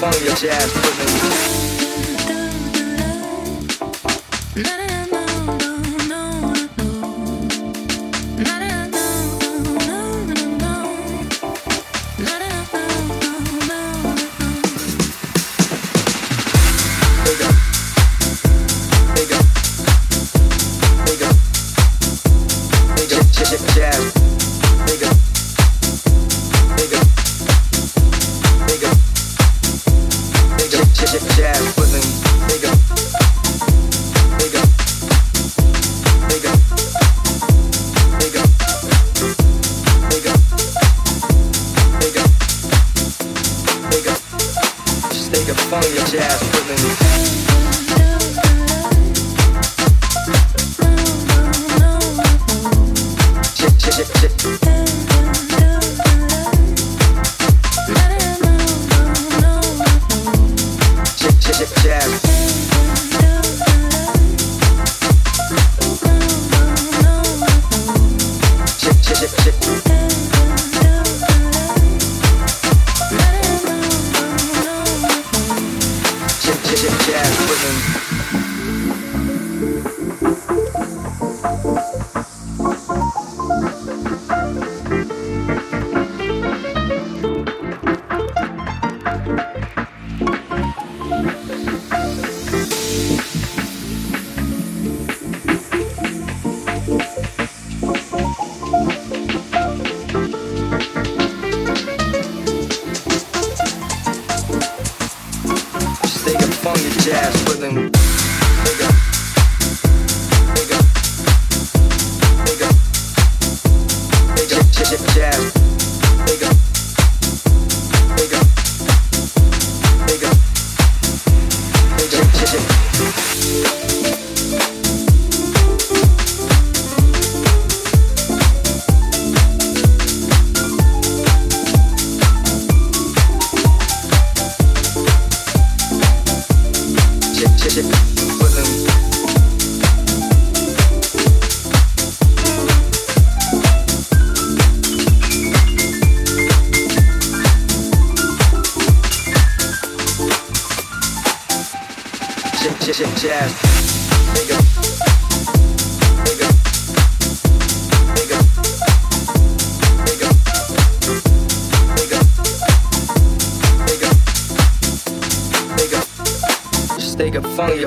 [0.00, 0.72] jazz
[4.56, 4.93] rhythm.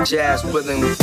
[0.09, 0.96] Nigga.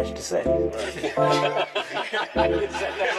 [0.00, 0.42] Much to say.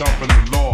[0.00, 0.69] raw, the law.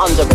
[0.00, 0.29] on the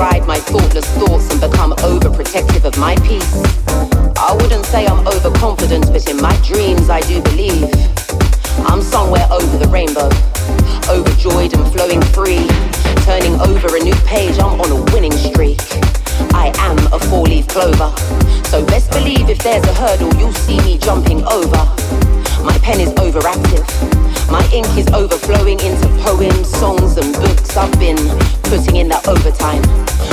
[0.00, 3.36] override my thoughtless thoughts and become overprotective of my peace.
[4.16, 7.68] I wouldn't say I'm overconfident, but in my dreams I do believe
[8.64, 10.08] I'm somewhere over the rainbow,
[10.88, 12.48] overjoyed and flowing free.
[13.04, 15.60] Turning over a new page, I'm on a winning streak.
[16.32, 17.92] I am a four leaf clover.
[18.44, 21.60] So best believe if there's a hurdle, you'll see me jumping over.
[22.42, 24.09] My pen is overactive.
[24.30, 27.56] My ink is overflowing into poems, songs, and books.
[27.56, 27.98] I've been
[28.46, 29.58] putting in that overtime.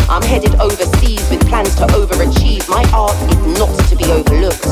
[0.10, 2.68] I'm headed overseas with plans to overachieve.
[2.68, 4.66] My art is not to be overlooked.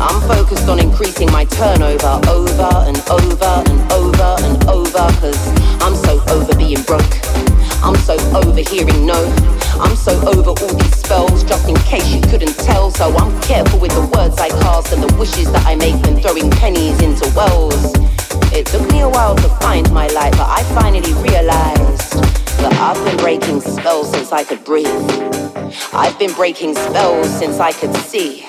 [0.00, 5.44] I'm focused on increasing my turnover over and over and over and over because
[5.84, 7.20] I'm so over being broke.
[7.84, 9.20] I'm so over hearing no.
[9.76, 12.90] I'm so over all these spells, just in case you couldn't tell.
[12.90, 16.16] So I'm careful with the words I cast and the wishes that I make when
[16.16, 17.92] throwing pennies into wells.
[18.52, 22.12] It took me a while to find my light, but I finally realized
[22.60, 24.86] that I've been breaking spells since I could breathe.
[25.92, 28.44] I've been breaking spells since I could see.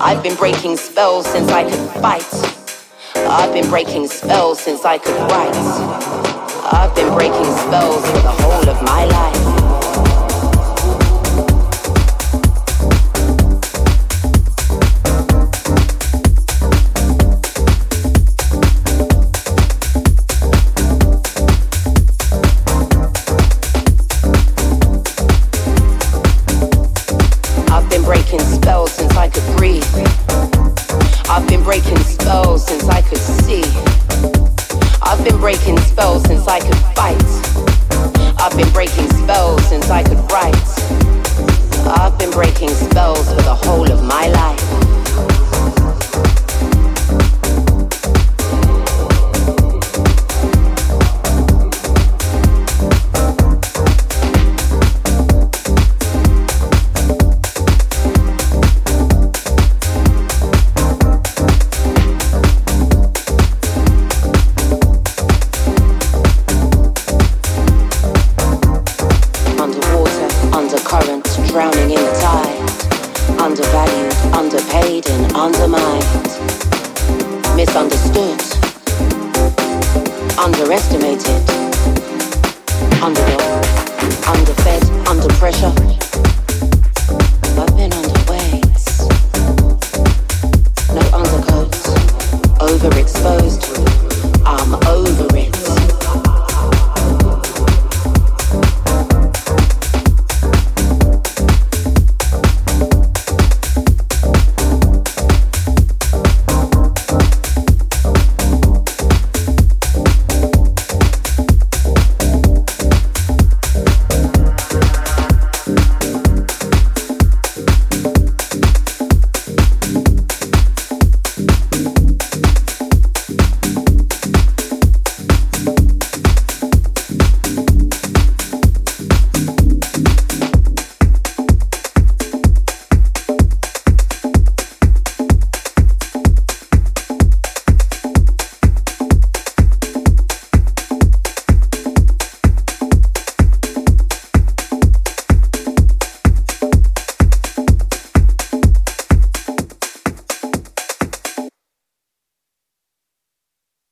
[0.00, 2.26] I've been breaking spells since I could fight.
[3.16, 5.54] I've been breaking spells since I could write.
[6.72, 9.57] I've been breaking spells for the whole of my life.
[43.14, 44.77] for the whole of my life.